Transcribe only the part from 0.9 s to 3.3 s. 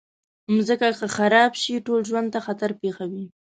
که خراب شي، ټول ژوند ته خطر پېښوي.